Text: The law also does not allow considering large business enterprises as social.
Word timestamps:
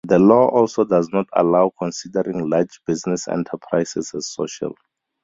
The 0.07 0.17
law 0.17 0.47
also 0.49 0.83
does 0.83 1.09
not 1.13 1.27
allow 1.31 1.71
considering 1.77 2.49
large 2.49 2.79
business 2.87 3.27
enterprises 3.27 4.15
as 4.15 4.25
social. 4.27 4.73